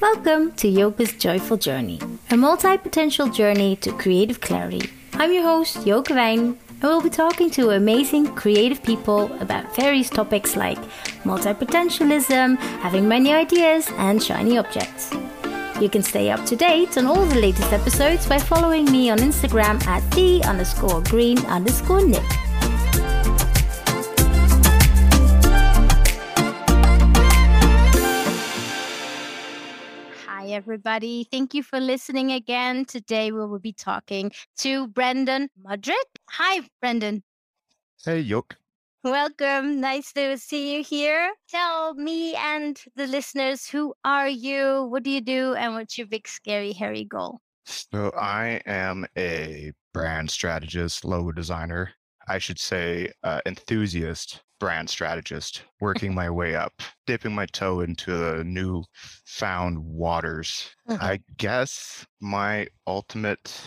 Welcome 0.00 0.52
to 0.52 0.66
Yoke's 0.66 1.12
Joyful 1.12 1.58
Journey, 1.58 2.00
a 2.30 2.36
multi 2.36 2.78
potential 2.78 3.28
journey 3.28 3.76
to 3.76 3.92
creative 3.92 4.40
clarity. 4.40 4.88
I'm 5.12 5.30
your 5.30 5.42
host, 5.42 5.86
Yoke 5.86 6.08
Wijn, 6.08 6.56
and 6.70 6.82
we'll 6.82 7.02
be 7.02 7.10
talking 7.10 7.50
to 7.50 7.72
amazing 7.72 8.34
creative 8.34 8.82
people 8.82 9.30
about 9.42 9.76
various 9.76 10.08
topics 10.08 10.56
like 10.56 10.78
multi 11.26 11.52
potentialism, 11.52 12.56
having 12.80 13.06
many 13.08 13.34
ideas, 13.34 13.90
and 13.98 14.22
shiny 14.22 14.56
objects. 14.56 15.12
You 15.82 15.90
can 15.90 16.02
stay 16.02 16.30
up 16.30 16.46
to 16.46 16.56
date 16.56 16.96
on 16.96 17.04
all 17.06 17.26
the 17.26 17.38
latest 17.38 17.70
episodes 17.70 18.26
by 18.26 18.38
following 18.38 18.90
me 18.90 19.10
on 19.10 19.18
Instagram 19.18 19.86
at 19.86 20.10
the 20.12 20.42
underscore 20.44 21.02
green 21.02 21.44
underscore 21.44 22.06
nib. 22.06 22.24
Hi, 30.32 30.46
everybody. 30.50 31.26
Thank 31.28 31.54
you 31.54 31.64
for 31.64 31.80
listening 31.80 32.30
again. 32.30 32.84
Today 32.84 33.32
we 33.32 33.44
will 33.44 33.58
be 33.58 33.72
talking 33.72 34.30
to 34.58 34.86
Brendan 34.86 35.48
Mudryk. 35.60 36.06
Hi, 36.30 36.60
Brendan. 36.80 37.24
Hey, 38.04 38.20
Yoke. 38.20 38.54
Welcome. 39.02 39.80
Nice 39.80 40.12
to 40.12 40.38
see 40.38 40.76
you 40.76 40.84
here. 40.84 41.32
Tell 41.48 41.94
me 41.94 42.36
and 42.36 42.80
the 42.94 43.08
listeners 43.08 43.66
who 43.66 43.92
are 44.04 44.28
you, 44.28 44.86
what 44.88 45.02
do 45.02 45.10
you 45.10 45.20
do, 45.20 45.54
and 45.54 45.74
what's 45.74 45.98
your 45.98 46.06
big, 46.06 46.28
scary, 46.28 46.74
hairy 46.74 47.04
goal? 47.04 47.40
So 47.64 48.12
I 48.16 48.62
am 48.66 49.06
a 49.18 49.72
brand 49.92 50.30
strategist, 50.30 51.04
logo 51.04 51.32
designer. 51.32 51.90
I 52.30 52.38
should 52.38 52.58
say 52.58 53.12
uh, 53.22 53.40
enthusiast 53.46 54.42
brand 54.58 54.90
strategist, 54.90 55.64
working 55.80 56.14
my 56.14 56.30
way 56.30 56.54
up, 56.54 56.82
dipping 57.06 57.34
my 57.34 57.46
toe 57.46 57.80
into 57.80 58.12
the 58.16 58.44
new 58.44 58.84
found 58.94 59.78
waters. 59.84 60.74
Mhm. 60.86 61.00
I 61.00 61.20
guess 61.38 62.06
my 62.20 62.68
ultimate, 62.86 63.60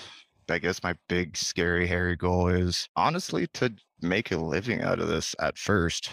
I 0.49 0.59
guess 0.59 0.83
my 0.83 0.95
big, 1.09 1.35
scary, 1.37 1.87
hairy 1.87 2.15
goal 2.15 2.47
is 2.47 2.87
honestly 2.95 3.47
to 3.55 3.75
make 4.01 4.31
a 4.31 4.37
living 4.37 4.81
out 4.81 4.99
of 4.99 5.07
this 5.07 5.35
at 5.39 5.57
first. 5.57 6.09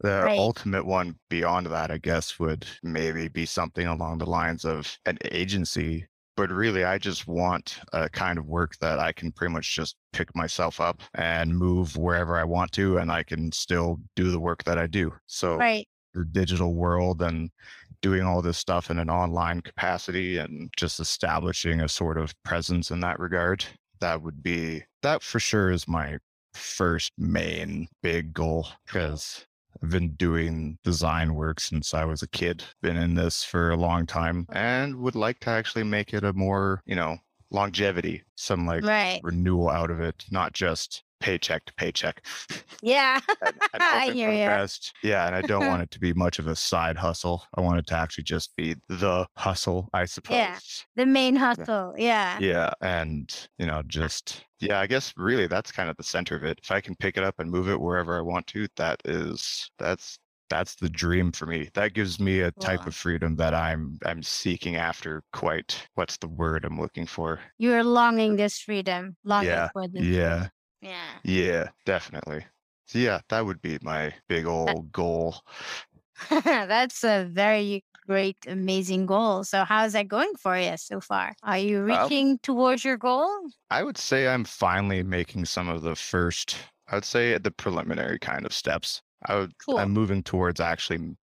The 0.00 0.30
Right. 0.30 0.38
ultimate 0.38 0.86
one 0.86 1.18
beyond 1.28 1.66
that, 1.66 1.90
I 1.90 1.98
guess, 1.98 2.38
would 2.38 2.66
maybe 2.82 3.28
be 3.28 3.46
something 3.46 3.86
along 3.86 4.18
the 4.18 4.26
lines 4.26 4.64
of 4.64 4.98
an 5.06 5.18
agency. 5.24 6.06
But 6.40 6.52
really, 6.52 6.84
I 6.84 6.96
just 6.96 7.26
want 7.26 7.80
a 7.92 8.08
kind 8.08 8.38
of 8.38 8.46
work 8.46 8.78
that 8.78 8.98
I 8.98 9.12
can 9.12 9.30
pretty 9.30 9.52
much 9.52 9.76
just 9.76 9.96
pick 10.14 10.34
myself 10.34 10.80
up 10.80 11.02
and 11.12 11.54
move 11.54 11.98
wherever 11.98 12.38
I 12.38 12.44
want 12.44 12.72
to, 12.72 12.96
and 12.96 13.12
I 13.12 13.24
can 13.24 13.52
still 13.52 14.00
do 14.16 14.30
the 14.30 14.40
work 14.40 14.64
that 14.64 14.78
I 14.78 14.86
do. 14.86 15.12
So 15.26 15.56
Right. 15.56 15.86
the 16.14 16.24
digital 16.24 16.72
world 16.72 17.20
and 17.20 17.50
doing 18.00 18.22
all 18.22 18.40
this 18.40 18.56
stuff 18.56 18.90
in 18.90 18.98
an 18.98 19.10
online 19.10 19.60
capacity 19.60 20.38
and 20.38 20.70
just 20.78 20.98
establishing 20.98 21.82
a 21.82 21.90
sort 21.90 22.16
of 22.16 22.32
presence 22.42 22.90
in 22.90 23.00
that 23.00 23.20
regard 23.20 23.66
that 24.00 24.22
would 24.22 24.42
be 24.42 24.82
that 25.02 25.22
for 25.22 25.40
sure 25.40 25.70
is 25.70 25.86
my 25.86 26.16
first 26.54 27.12
main 27.18 27.86
big 28.02 28.32
goal 28.32 28.66
because 28.86 29.44
I've 29.82 29.90
been 29.90 30.14
doing 30.14 30.78
design 30.84 31.34
work 31.34 31.60
since 31.60 31.94
I 31.94 32.04
was 32.04 32.22
a 32.22 32.28
kid, 32.28 32.64
been 32.82 32.96
in 32.96 33.14
this 33.14 33.44
for 33.44 33.70
a 33.70 33.76
long 33.76 34.06
time, 34.06 34.46
and 34.52 34.96
would 35.00 35.14
like 35.14 35.40
to 35.40 35.50
actually 35.50 35.84
make 35.84 36.12
it 36.14 36.24
a 36.24 36.32
more, 36.32 36.82
you 36.86 36.94
know, 36.94 37.18
longevity, 37.50 38.22
some 38.36 38.66
like 38.66 38.84
Right. 38.84 39.20
renewal 39.22 39.68
out 39.68 39.90
of 39.90 40.00
it, 40.00 40.24
not 40.30 40.52
just 40.52 41.02
paycheck 41.20 41.64
to 41.66 41.74
paycheck. 41.74 42.24
Yeah. 42.82 43.20
and 43.42 43.82
I 43.82 44.10
hear 44.10 44.30
you. 44.30 44.46
best. 44.46 44.94
Yeah, 45.02 45.26
and 45.26 45.34
I 45.34 45.42
don't 45.42 45.66
want 45.68 45.82
it 45.82 45.90
to 45.92 46.00
be 46.00 46.12
much 46.12 46.38
of 46.38 46.46
a 46.46 46.56
side 46.56 46.96
hustle. 46.96 47.44
I 47.54 47.60
want 47.60 47.78
it 47.78 47.86
to 47.88 47.94
actually 47.94 48.24
just 48.24 48.54
be 48.56 48.76
the 48.88 49.26
hustle, 49.36 49.88
I 49.92 50.06
suppose. 50.06 50.36
Yeah. 50.36 50.58
the 50.96 51.06
main 51.06 51.36
hustle. 51.36 51.94
Yeah. 51.96 52.38
Yeah, 52.40 52.70
and 52.80 53.48
you 53.58 53.66
know, 53.66 53.82
just 53.86 54.44
yeah, 54.60 54.80
I 54.80 54.86
guess 54.86 55.12
really 55.16 55.46
that's 55.46 55.72
kind 55.72 55.88
of 55.88 55.96
the 55.96 56.02
center 56.02 56.36
of 56.36 56.44
it. 56.44 56.60
If 56.62 56.70
I 56.70 56.80
can 56.80 56.94
pick 56.96 57.16
it 57.16 57.24
up 57.24 57.36
and 57.38 57.50
move 57.50 57.68
it 57.68 57.80
wherever 57.80 58.16
I 58.18 58.22
want 58.22 58.46
to, 58.48 58.66
that 58.76 59.00
is 59.04 59.70
that's 59.78 60.18
that's 60.50 60.74
the 60.74 60.90
dream 60.90 61.32
for 61.32 61.46
me. 61.46 61.70
That 61.74 61.94
gives 61.94 62.20
me 62.20 62.40
a 62.40 62.50
type 62.50 62.86
of 62.86 62.94
freedom 62.94 63.36
that 63.36 63.54
I'm 63.54 63.98
I'm 64.04 64.22
seeking 64.22 64.76
after 64.76 65.22
quite 65.32 65.88
what's 65.94 66.16
the 66.18 66.28
word 66.28 66.64
I'm 66.64 66.78
looking 66.78 67.06
for? 67.06 67.40
You're 67.56 67.84
longing 67.84 68.36
this 68.36 68.58
freedom, 68.58 69.16
longing 69.24 69.50
Yeah, 69.50 69.68
for 69.72 69.88
this. 69.88 70.02
Yeah. 70.02 70.48
Yeah. 70.80 71.18
Yeah, 71.24 71.68
definitely. 71.84 72.46
So 72.86 72.98
yeah, 72.98 73.20
that 73.28 73.46
would 73.46 73.62
be 73.62 73.78
my 73.82 74.14
big 74.28 74.46
old 74.46 74.90
goal. 74.92 75.36
That's 76.30 77.04
a 77.04 77.24
very 77.30 77.84
great, 78.06 78.36
amazing 78.46 79.06
goal. 79.06 79.44
So, 79.44 79.64
how's 79.64 79.92
that 79.92 80.08
going 80.08 80.32
for 80.34 80.58
you 80.58 80.76
so 80.76 81.00
far? 81.00 81.34
Are 81.42 81.58
you 81.58 81.82
reaching 81.82 82.38
towards 82.38 82.84
your 82.84 82.96
goal? 82.96 83.28
I 83.70 83.82
would 83.82 83.96
say 83.96 84.28
I'm 84.28 84.44
finally 84.44 85.02
making 85.02 85.44
some 85.44 85.68
of 85.68 85.82
the 85.82 85.94
first, 85.94 86.56
I 86.88 86.96
would 86.96 87.04
say 87.04 87.38
the 87.38 87.50
preliminary 87.50 88.18
kind 88.18 88.44
of 88.44 88.52
steps. 88.52 89.02
I 89.26 89.36
would, 89.36 89.52
Cool. 89.64 89.78
I'm 89.78 89.92
moving 89.92 90.22
towards 90.22 90.60
actually 90.60 91.16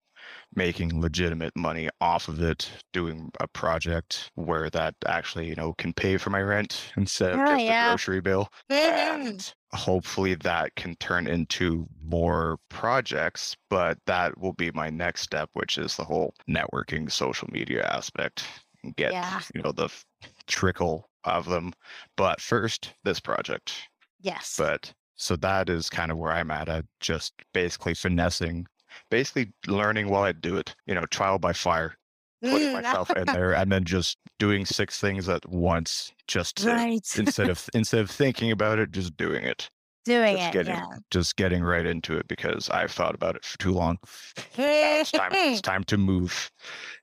making 0.56 1.02
legitimate 1.02 1.56
money 1.56 1.90
off 2.02 2.28
of 2.28 2.42
it, 2.42 2.70
doing 2.94 3.32
a 3.40 3.48
project 3.48 4.32
where 4.36 4.70
that 4.70 4.96
actually, 5.06 5.48
you 5.48 5.56
know, 5.56 5.74
can 5.74 5.94
pay 5.94 6.18
for 6.18 6.30
my 6.30 6.42
rent 6.42 6.92
instead 6.98 7.34
of 7.34 7.40
Oh, 7.40 7.46
just 7.46 7.64
yeah. 7.66 7.88
a 7.88 7.90
grocery 7.92 8.22
bill. 8.22 8.50
And 8.70 9.40
mm-hmm. 9.40 9.78
hopefully 9.78 10.36
that 10.36 10.76
can 10.76 10.96
turn 10.96 11.28
into 11.28 11.88
more 12.04 12.58
projects, 12.70 13.56
but 13.70 13.98
that 14.06 14.38
will 14.38 14.54
be 14.54 14.72
my 14.72 14.90
next 14.90 15.22
step, 15.22 15.50
which 15.54 15.78
is 15.78 15.96
the 15.96 16.04
whole 16.04 16.34
networking 16.50 17.12
social 17.12 17.48
media 17.52 17.86
aspect. 17.88 18.44
Get, 18.96 19.12
Yeah. 19.12 19.42
you 19.54 19.62
know, 19.62 19.72
the 19.72 19.90
trickle 20.48 21.10
of 21.24 21.46
them. 21.46 21.74
But 22.16 22.40
first, 22.40 22.94
this 23.04 23.20
project. 23.20 23.74
Yes. 24.22 24.56
But 24.58 24.94
so 25.16 25.36
that 25.38 25.70
is 25.70 25.90
kind 25.90 26.12
of 26.12 26.18
where 26.18 26.32
I'm 26.32 26.52
at. 26.52 26.70
I 26.70 26.84
just 27.00 27.34
basically 27.54 27.94
finessing, 27.96 28.68
basically 29.10 29.52
learning 29.68 30.10
while 30.10 30.24
I 30.24 30.32
do 30.32 30.58
it, 30.58 30.76
you 30.86 30.96
know, 30.96 31.06
trial 31.06 31.40
by 31.40 31.54
fire, 31.54 31.96
putting 32.42 32.74
myself 32.74 33.10
in 33.12 33.26
there 33.26 33.54
and 33.56 33.72
then 33.72 33.84
just 33.84 34.18
doing 34.40 34.66
six 34.66 35.00
things 35.00 35.28
at 35.30 35.48
once, 35.50 36.12
just 36.28 36.58
to- 36.58 36.70
right. 36.70 37.08
instead 37.18 37.50
of 37.50 37.68
instead 37.74 38.02
of 38.02 38.10
thinking 38.10 38.52
about 38.52 38.80
it, 38.80 38.92
just 38.92 39.16
doing 39.18 39.44
it 39.44 39.70
Doing 40.06 40.38
just 40.38 40.50
it. 40.50 40.54
getting 40.54 40.76
Yeah. 40.76 40.86
just 41.12 41.36
getting 41.36 41.64
right 41.64 41.86
into 41.86 42.16
it 42.18 42.28
because 42.30 42.70
I've 42.70 42.92
thought 42.92 43.14
about 43.14 43.36
it 43.36 43.44
for 43.44 43.58
too 43.58 43.74
long. 43.74 43.98
It's 44.58 45.12
time 45.12 45.32
it's 45.34 45.62
time 45.74 45.84
to 45.86 45.98
move. 45.98 46.50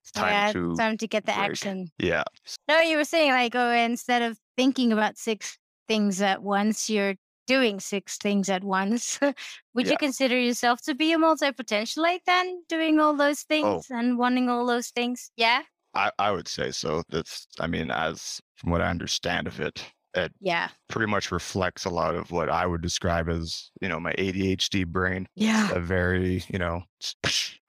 It's 0.01 0.11
time 0.13 0.33
yeah, 0.33 0.53
to 0.53 0.71
it's 0.71 0.79
time 0.79 0.97
to 0.97 1.07
get 1.07 1.27
the 1.27 1.33
break. 1.33 1.51
action. 1.51 1.89
yeah. 1.99 2.23
No, 2.67 2.81
you 2.81 2.97
were 2.97 3.05
saying 3.05 3.33
like, 3.33 3.55
oh, 3.55 3.71
instead 3.73 4.23
of 4.23 4.39
thinking 4.57 4.91
about 4.93 5.19
six 5.19 5.59
things 5.87 6.23
at 6.23 6.43
once, 6.43 6.89
you're 6.89 7.15
doing 7.47 7.81
six 7.81 8.17
things 8.19 8.49
at 8.49 8.65
once. 8.65 9.19
Would 9.75 9.89
you 9.89 9.97
consider 9.99 10.39
yourself 10.39 10.81
to 10.83 10.95
be 10.95 11.13
a 11.13 11.19
multi 11.19 11.51
potentialite 11.51 12.21
then, 12.27 12.63
doing 12.69 13.01
all 13.01 13.15
those 13.17 13.45
Oh. 13.45 13.49
things 13.49 13.87
and 13.91 14.19
wanting 14.19 14.49
all 14.49 14.67
those 14.67 14.89
things? 14.91 15.31
Yeah. 15.37 15.63
I, 15.95 16.11
I 16.19 16.31
would 16.33 16.49
say 16.49 16.71
so. 16.73 17.03
That's 17.11 17.47
I 17.61 17.67
mean, 17.67 17.91
as 17.91 18.41
from 18.57 18.71
what 18.71 18.81
I 18.81 18.89
understand 18.91 19.47
of 19.47 19.61
it, 19.61 19.85
it 20.17 20.33
Yeah. 20.41 20.69
pretty 20.89 21.11
much 21.11 21.31
reflects 21.31 21.85
a 21.85 21.91
lot 21.91 22.15
of 22.15 22.31
what 22.31 22.49
I 22.49 22.67
would 22.67 22.83
describe 22.83 23.29
as, 23.29 23.71
you 23.81 23.89
know, 23.89 24.01
my 24.01 24.13
ADHD 24.19 24.85
brain. 24.87 25.27
Yeah. 25.37 25.71
A 25.73 25.81
very, 25.81 26.43
you 26.49 26.59
know, 26.59 26.83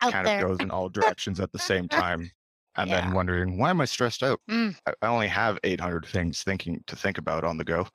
Out 0.01 0.11
kind 0.13 0.25
there. 0.27 0.41
of 0.45 0.47
goes 0.47 0.57
in 0.59 0.71
all 0.71 0.89
directions 0.89 1.39
at 1.39 1.51
the 1.51 1.59
same 1.59 1.87
time. 1.87 2.31
And 2.77 2.91
Yeah. 2.91 2.93
then 2.93 3.13
wondering, 3.13 3.57
why 3.57 3.69
am 3.69 3.81
I 3.81 3.85
stressed 3.85 4.23
out? 4.23 4.41
Mm. 4.49 4.75
I 4.87 5.07
only 5.07 5.27
have 5.27 5.59
800 5.63 6.05
things 6.05 6.43
thinking 6.43 6.83
to 6.87 6.95
think 6.95 7.17
about 7.17 7.43
on 7.43 7.57
the 7.57 7.63
go. 7.63 7.87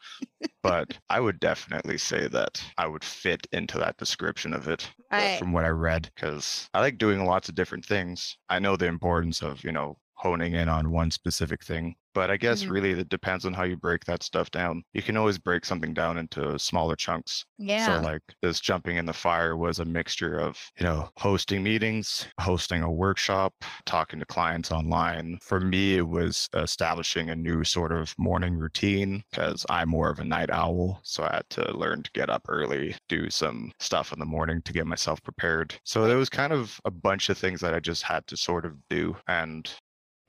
but 0.62 0.98
I 1.10 1.20
would 1.20 1.40
definitely 1.40 1.98
say 1.98 2.28
that 2.28 2.64
I 2.78 2.86
would 2.86 3.04
fit 3.04 3.46
into 3.52 3.78
that 3.78 3.98
description 3.98 4.52
of 4.54 4.68
it 4.68 4.90
uh, 5.10 5.28
from 5.28 5.52
what 5.52 5.64
I 5.64 5.68
read 5.68 6.10
because 6.14 6.68
I 6.74 6.80
like 6.80 6.98
doing 6.98 7.24
lots 7.24 7.48
of 7.48 7.54
different 7.54 7.84
things. 7.86 8.36
I 8.48 8.58
know 8.58 8.76
the 8.76 8.86
importance 8.86 9.42
of, 9.42 9.64
you 9.64 9.72
know, 9.72 9.98
honing 10.20 10.54
in 10.54 10.68
on 10.68 10.90
one 10.90 11.10
specific 11.10 11.64
thing. 11.64 11.96
But 12.12 12.30
I 12.30 12.36
guess 12.36 12.64
Mhm. 12.64 12.70
really 12.70 12.90
it 12.90 13.08
depends 13.08 13.44
on 13.44 13.52
how 13.54 13.62
you 13.64 13.76
break 13.76 14.04
that 14.06 14.22
stuff 14.24 14.50
down. 14.50 14.82
You 14.92 15.02
can 15.02 15.16
always 15.16 15.38
break 15.38 15.64
something 15.64 15.94
down 15.94 16.18
into 16.18 16.58
smaller 16.58 16.96
chunks. 16.96 17.44
Yeah. 17.58 17.86
So 17.86 18.00
like 18.00 18.22
this 18.42 18.60
jumping 18.60 18.96
in 18.96 19.06
the 19.06 19.12
fire 19.12 19.56
was 19.56 19.78
a 19.78 19.84
mixture 19.84 20.36
of, 20.38 20.58
you 20.78 20.84
know, 20.84 21.10
hosting 21.18 21.62
meetings, 21.62 22.26
hosting 22.40 22.82
a 22.82 22.90
workshop, 22.90 23.54
talking 23.86 24.18
to 24.18 24.26
clients 24.26 24.70
online. 24.72 25.38
For 25.42 25.60
me, 25.60 25.96
it 25.96 26.08
was 26.08 26.48
establishing 26.54 27.30
a 27.30 27.36
new 27.36 27.64
sort 27.64 27.92
of 27.92 28.14
morning 28.18 28.54
routine 28.56 29.22
because 29.30 29.64
I'm 29.70 29.88
more 29.88 30.10
of 30.10 30.18
a 30.18 30.24
night 30.24 30.50
owl. 30.50 31.00
So 31.04 31.24
I 31.24 31.36
had 31.36 31.50
to 31.50 31.76
learn 31.76 32.02
to 32.02 32.10
get 32.12 32.28
up 32.30 32.42
early, 32.48 32.96
do 33.08 33.30
some 33.30 33.72
stuff 33.78 34.12
in 34.12 34.18
the 34.18 34.26
morning 34.26 34.62
to 34.62 34.72
get 34.72 34.86
myself 34.86 35.22
prepared. 35.22 35.78
So 35.84 36.06
there 36.06 36.16
was 36.16 36.28
kind 36.28 36.52
of 36.52 36.80
a 36.84 36.90
bunch 36.90 37.28
of 37.28 37.38
things 37.38 37.60
that 37.60 37.74
I 37.74 37.80
just 37.80 38.02
had 38.02 38.26
to 38.28 38.36
sort 38.36 38.64
of 38.66 38.76
do. 38.88 39.16
And 39.26 39.72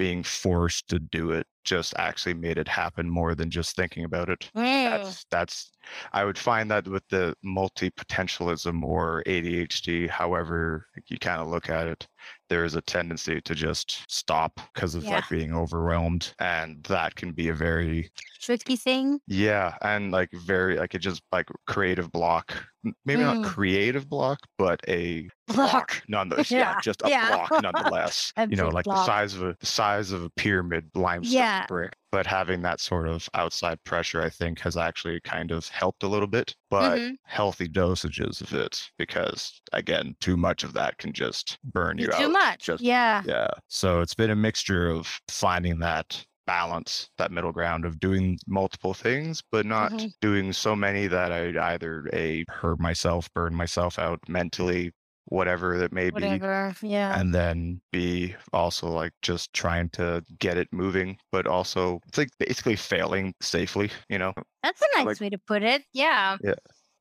being 0.01 0.23
forced 0.23 0.87
to 0.87 0.97
do 0.97 1.29
it 1.31 1.45
just 1.63 1.93
actually 1.99 2.33
made 2.33 2.57
it 2.57 2.67
happen 2.67 3.07
more 3.07 3.35
than 3.35 3.51
just 3.51 3.75
thinking 3.75 4.03
about 4.03 4.29
it 4.29 4.49
Mm. 4.55 4.89
that's 4.89 5.25
that's 5.29 5.71
i 6.11 6.25
would 6.25 6.37
find 6.37 6.71
that 6.71 6.87
with 6.87 7.03
the 7.09 7.35
multi 7.43 7.91
potentialism 7.91 8.81
or 8.83 9.21
adhd 9.27 10.09
however 10.09 10.87
you 11.07 11.17
kind 11.19 11.39
of 11.39 11.49
look 11.49 11.69
at 11.69 11.87
it 11.87 12.07
there's 12.49 12.75
a 12.75 12.81
tendency 12.81 13.39
to 13.41 13.53
just 13.53 14.03
stop 14.11 14.59
because 14.73 14.95
of 14.95 15.03
Yeah. 15.03 15.15
like 15.15 15.29
being 15.29 15.53
overwhelmed. 15.53 16.33
And 16.39 16.83
that 16.85 17.15
can 17.15 17.31
be 17.31 17.47
a 17.49 17.53
very, 17.53 18.11
Tricky 18.41 18.75
thing. 18.75 19.19
yeah, 19.27 19.75
and 19.81 20.11
like 20.11 20.29
very, 20.33 20.77
like 20.77 20.93
it 20.93 20.99
just 20.99 21.21
like 21.31 21.47
creative 21.65 22.11
block. 22.11 22.47
Maybe 23.05 23.21
Mm. 23.21 23.41
not 23.41 23.45
creative 23.51 24.09
block, 24.09 24.39
but 24.57 24.79
a 24.87 25.29
Block. 25.47 26.01
nonetheless. 26.07 26.49
Yeah, 26.49 26.59
Yeah, 26.75 26.81
just 26.81 27.01
a 27.03 27.09
yeah. 27.09 27.45
block 27.47 27.61
nonetheless. 27.63 28.33
You 28.49 28.55
know, 28.55 28.69
like 28.69 28.85
block. 28.85 28.97
the 28.99 29.05
size 29.05 29.33
of 29.35 29.43
a 29.43 29.55
the 29.59 29.65
size 29.65 30.11
of 30.11 30.23
a 30.23 30.29
pyramid 30.31 30.89
limestone 30.95 31.33
Yeah. 31.37 31.65
brick. 31.67 31.93
But 32.11 32.25
having 32.25 32.61
that 32.63 32.79
sort 32.79 33.07
of 33.07 33.29
outside 33.33 33.81
pressure, 33.83 34.21
I 34.21 34.29
think, 34.29 34.59
has 34.61 34.75
actually 34.77 35.19
kind 35.21 35.51
of 35.51 35.67
helped 35.69 36.03
a 36.03 36.07
little 36.07 36.27
bit. 36.27 36.55
But 36.69 36.97
Mhm. 36.99 37.15
healthy 37.25 37.67
dosages 37.67 38.41
of 38.41 38.53
it, 38.53 38.89
because 38.97 39.61
again, 39.73 40.15
too 40.19 40.35
much 40.37 40.63
of 40.63 40.73
that 40.73 40.97
can 40.97 41.13
just 41.13 41.57
burn 41.63 41.97
you 41.99 42.07
Too 42.07 42.13
out. 42.13 42.19
Too 42.19 42.29
much. 42.29 42.63
Just 42.65 42.83
yeah. 42.83 43.21
yeah. 43.25 43.47
So 43.67 44.01
it's 44.01 44.15
been 44.15 44.31
a 44.31 44.35
mixture 44.35 44.89
of 44.89 45.19
finding 45.27 45.79
that 45.79 46.25
balance, 46.51 47.09
that 47.17 47.31
middle 47.31 47.53
ground 47.53 47.85
of 47.85 47.97
doing 47.97 48.37
multiple 48.45 48.93
things, 48.93 49.41
but 49.53 49.65
not 49.65 49.89
Mhm. 49.93 50.11
doing 50.19 50.51
so 50.51 50.75
many 50.75 51.07
that 51.07 51.31
I 51.31 51.73
either 51.73 52.09
a 52.11 52.43
hurt 52.49 52.77
myself, 52.77 53.29
burn 53.33 53.55
myself 53.55 53.97
out 53.97 54.19
mentally, 54.27 54.91
whatever 55.25 55.77
that 55.77 55.93
may 55.93 56.09
be. 56.09 56.25
Yeah. 56.81 57.17
And 57.17 57.33
then 57.33 57.79
be 57.93 58.35
also 58.51 58.87
like 58.89 59.13
just 59.21 59.53
trying 59.53 59.89
to 59.91 60.25
get 60.39 60.57
it 60.57 60.67
moving, 60.73 61.17
but 61.31 61.47
also 61.47 62.01
it's 62.07 62.17
like 62.17 62.31
basically 62.37 62.75
failing 62.75 63.33
safely, 63.41 63.89
you 64.09 64.17
know? 64.17 64.33
That's 64.61 64.81
a 64.81 64.97
nice 64.97 65.05
like- 65.05 65.21
way 65.21 65.29
to 65.29 65.37
put 65.37 65.63
it. 65.63 65.83
Yeah. 65.93 66.35
Yeah. 66.43 66.55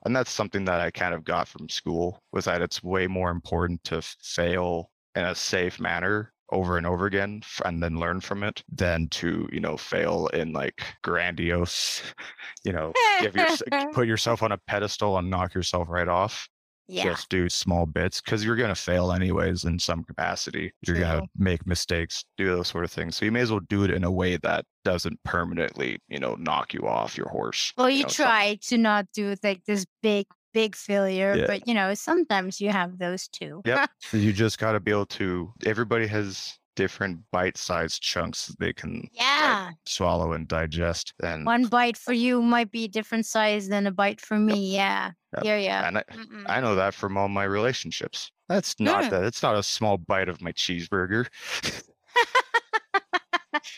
And 0.04 0.14
that's 0.14 0.30
something 0.30 0.64
that 0.66 0.80
I 0.80 0.92
kind 0.92 1.12
of 1.12 1.24
got 1.24 1.48
from 1.48 1.68
school 1.68 2.22
was 2.32 2.44
that 2.44 2.62
it's 2.62 2.84
way 2.84 3.08
more 3.08 3.30
important 3.32 3.82
to 3.84 4.00
fail 4.22 4.92
in 5.16 5.24
a 5.24 5.34
safe 5.34 5.80
manner 5.80 6.32
over 6.52 6.76
and 6.76 6.86
over 6.86 7.06
again 7.06 7.42
and 7.64 7.82
then 7.82 7.98
learn 7.98 8.20
from 8.20 8.42
it 8.42 8.62
than 8.72 9.08
to, 9.08 9.48
you 9.52 9.60
know, 9.60 9.76
fail 9.76 10.26
in 10.28 10.52
like 10.52 10.82
grandiose, 11.02 12.02
you 12.64 12.72
know, 12.72 12.92
give 13.20 13.36
your, 13.36 13.46
put 13.92 14.06
yourself 14.06 14.42
on 14.42 14.52
a 14.52 14.58
pedestal 14.58 15.18
and 15.18 15.30
knock 15.30 15.54
yourself 15.54 15.88
right 15.88 16.08
off. 16.08 16.48
yeah. 16.88 17.04
Just 17.04 17.28
do 17.28 17.48
small 17.48 17.86
bits 17.86 18.20
because 18.20 18.44
you're 18.44 18.56
going 18.56 18.68
to 18.68 18.74
fail 18.74 19.12
anyways 19.12 19.64
in 19.64 19.78
some 19.78 20.02
capacity. 20.02 20.72
You're 20.86 20.98
going 20.98 21.20
to 21.20 21.28
make 21.38 21.66
mistakes, 21.66 22.24
do 22.36 22.46
those 22.46 22.68
sort 22.68 22.84
of 22.84 22.90
things. 22.90 23.16
So 23.16 23.24
you 23.24 23.32
may 23.32 23.40
as 23.40 23.50
well 23.50 23.60
do 23.68 23.84
it 23.84 23.90
in 23.90 24.02
a 24.04 24.10
way 24.10 24.36
that 24.38 24.64
doesn't 24.84 25.22
permanently, 25.24 25.98
you 26.08 26.18
know, 26.18 26.34
knock 26.34 26.74
you 26.74 26.88
off 26.88 27.16
your 27.16 27.28
horse. 27.28 27.72
Well, 27.76 27.88
you 27.90 28.02
know, 28.02 28.08
some- 28.08 28.26
try 28.26 28.58
to 28.62 28.78
not 28.78 29.06
do 29.12 29.34
like 29.44 29.64
this 29.66 29.86
big, 30.02 30.26
big 30.52 30.74
failure, 30.76 31.34
Yeah. 31.36 31.46
but 31.46 31.66
you 31.68 31.74
know, 31.74 31.94
sometimes 31.94 32.60
you 32.60 32.70
have 32.70 32.98
those 32.98 33.28
too. 33.28 33.62
yeah. 33.64 33.86
You 34.12 34.32
just 34.32 34.58
got 34.58 34.72
to 34.72 34.80
be 34.80 34.90
able 34.90 35.06
to. 35.06 35.52
Everybody 35.64 36.06
has 36.06 36.58
different 36.76 37.20
bite-sized 37.32 38.00
chunks 38.00 38.46
that 38.46 38.58
they 38.58 38.72
can 38.72 39.06
yeah. 39.12 39.70
swallow 39.86 40.32
and 40.32 40.46
digest. 40.48 41.12
And 41.22 41.44
One 41.44 41.66
bite 41.66 41.96
for 41.96 42.12
you 42.12 42.40
might 42.40 42.70
be 42.70 42.84
a 42.84 42.88
different 42.88 43.26
size 43.26 43.68
than 43.68 43.86
a 43.86 43.90
bite 43.90 44.20
for 44.20 44.38
me. 44.38 44.74
Yeah. 44.74 45.10
Yep. 45.34 45.44
Yeah. 45.44 45.56
Yeah. 45.58 45.88
and 45.88 45.98
I, 45.98 46.02
Mm-mm. 46.12 46.44
I 46.46 46.60
know 46.60 46.74
that 46.76 46.94
from 46.94 47.16
all 47.16 47.28
my 47.28 47.44
relationships. 47.44 48.30
That's 48.48 48.78
not 48.80 49.04
Mm. 49.04 49.10
that. 49.10 49.24
It's 49.24 49.42
not 49.42 49.56
a 49.56 49.62
small 49.62 49.98
bite 49.98 50.28
of 50.28 50.40
my 50.40 50.52
cheeseburger. 50.52 51.26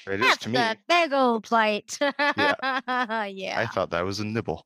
it 0.06 0.14
is 0.14 0.20
That's 0.20 0.42
to 0.44 0.48
me. 0.48 0.74
big 0.88 1.12
old 1.12 1.48
bite. 1.48 1.98
yeah. 2.00 2.14
I 2.86 3.68
thought 3.72 3.90
that 3.90 4.04
was 4.04 4.20
a 4.20 4.24
nibble. 4.24 4.64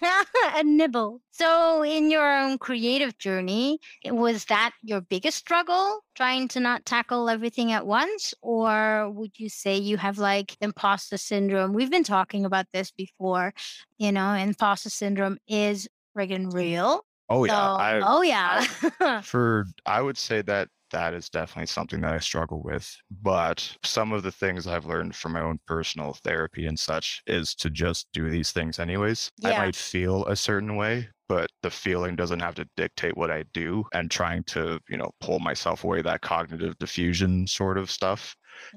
a 0.54 0.62
nibble. 0.62 1.20
So, 1.30 1.82
in 1.82 2.10
your 2.10 2.30
own 2.36 2.58
creative 2.58 3.16
journey, 3.18 3.78
was 4.04 4.44
that 4.46 4.72
your 4.82 5.00
biggest 5.00 5.38
struggle, 5.38 6.00
trying 6.14 6.48
to 6.48 6.60
not 6.60 6.84
tackle 6.84 7.28
everything 7.28 7.72
at 7.72 7.86
once? 7.86 8.34
Or 8.42 9.10
would 9.10 9.32
you 9.38 9.48
say 9.48 9.76
you 9.76 9.96
have 9.96 10.18
like 10.18 10.56
imposter 10.60 11.16
syndrome? 11.16 11.72
We've 11.72 11.90
been 11.90 12.04
talking 12.04 12.44
about 12.44 12.66
this 12.72 12.90
before. 12.90 13.54
You 13.98 14.12
know, 14.12 14.34
imposter 14.34 14.90
syndrome 14.90 15.38
is 15.48 15.88
friggin' 16.16 16.52
real. 16.52 17.04
Oh 17.28 17.44
yeah. 17.44 17.52
So- 17.52 17.82
I, 17.82 18.00
oh, 18.04 18.22
yeah. 18.22 19.20
for 19.22 19.66
I 19.86 20.02
would 20.02 20.18
say 20.18 20.42
that 20.42 20.68
that 20.92 21.14
is 21.14 21.28
definitely 21.28 21.66
something 21.66 22.00
that 22.02 22.14
I 22.14 22.18
struggle 22.18 22.62
with. 22.62 22.90
But 23.22 23.76
some 23.84 24.12
of 24.12 24.22
the 24.22 24.32
things 24.32 24.66
I've 24.66 24.86
learned 24.86 25.14
from 25.16 25.32
my 25.32 25.40
own 25.40 25.58
personal 25.66 26.14
therapy 26.24 26.66
and 26.66 26.78
such 26.78 27.22
is 27.26 27.54
to 27.56 27.70
just 27.70 28.08
do 28.12 28.30
these 28.30 28.52
things 28.52 28.78
anyways. 28.78 29.30
I 29.44 29.56
might 29.58 29.76
feel 29.76 30.24
a 30.26 30.36
certain 30.36 30.76
way, 30.76 31.08
but 31.28 31.48
the 31.62 31.70
feeling 31.70 32.16
doesn't 32.16 32.40
have 32.40 32.54
to 32.56 32.68
dictate 32.76 33.16
what 33.16 33.30
I 33.30 33.44
do. 33.52 33.84
And 33.92 34.10
trying 34.10 34.44
to, 34.44 34.78
you 34.88 34.96
know, 34.96 35.10
pull 35.20 35.40
myself 35.40 35.84
away 35.84 36.02
that 36.02 36.20
cognitive 36.20 36.78
defusion 36.78 37.48
sort 37.48 37.78
of 37.78 37.90
stuff 37.90 38.36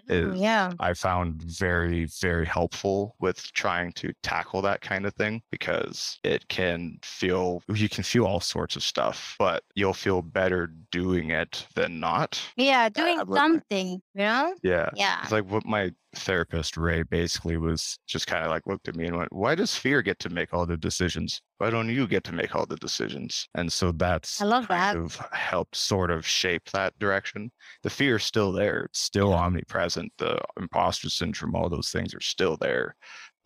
Mm, 0.10 0.34
is 0.36 0.42
yeah. 0.42 0.72
I 0.80 0.94
found 0.94 1.42
very, 1.42 2.06
very 2.22 2.46
helpful 2.46 3.16
with 3.20 3.52
trying 3.54 3.92
to 3.94 4.14
tackle 4.24 4.62
that 4.64 4.82
kind 4.82 5.06
of 5.06 5.14
thing 5.16 5.42
because 5.52 6.20
it 6.24 6.48
can 6.48 6.98
feel, 7.04 7.62
you 7.74 7.90
can 7.90 8.04
feel 8.04 8.26
all 8.26 8.40
sorts 8.40 8.76
of 8.76 8.84
stuff, 8.84 9.36
but 9.40 9.64
you'll 9.76 9.94
feel 9.94 10.22
better 10.22 10.72
doing 10.92 11.32
it 11.32 11.66
than 11.76 12.00
not. 12.00 12.42
Yeah. 12.58 12.90
Doing 12.90 13.18
look- 13.20 13.38
something, 13.38 14.02
you 14.14 14.22
know? 14.22 14.56
Yeah. 14.64 14.90
Yeah. 14.96 15.20
It's 15.24 15.32
like 15.32 15.50
what 15.50 15.66
my 15.66 15.92
therapist, 16.16 16.78
Ray, 16.78 17.04
basically 17.04 17.58
was 17.58 17.98
just 18.08 18.28
kind 18.28 18.44
of 18.44 18.50
like 18.50 18.68
looked 18.68 18.88
at 18.88 18.96
me 18.96 19.06
and 19.06 19.18
went, 19.18 19.34
Why 19.34 19.56
does 19.56 19.76
fear 19.76 20.02
get 20.02 20.20
to 20.20 20.30
make 20.30 20.54
all 20.54 20.66
the 20.66 20.78
decisions? 20.78 21.42
Why 21.58 21.70
don't 21.70 21.90
you 21.90 22.06
get 22.06 22.24
to 22.26 22.34
make 22.34 22.54
all 22.54 22.66
the 22.66 22.76
decisions? 22.76 23.48
And 23.56 23.72
so 23.72 23.92
that's 23.94 24.42
I 24.42 24.46
love 24.46 24.68
that. 24.68 24.98
of 24.98 25.16
helped 25.32 25.76
sort 25.76 26.12
of 26.12 26.26
shape 26.28 26.70
that 26.72 26.98
direction. 27.00 27.52
The 27.84 27.90
fear 27.90 28.18
is 28.18 28.24
still 28.24 28.52
there. 28.52 28.84
It's 28.84 29.00
still 29.00 29.34
omnipresent. 29.34 30.12
The 30.18 30.38
imposter 30.60 31.10
syndrome, 31.10 31.56
all 31.56 31.70
those 31.70 31.92
things 31.92 32.14
are 32.14 32.22
still 32.22 32.58
there. 32.58 32.96